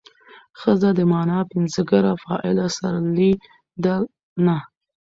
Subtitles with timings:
[0.59, 3.31] ښځه د مانا پنځګره فاعله سرلې
[3.83, 3.95] ده
[4.45, 4.57] نه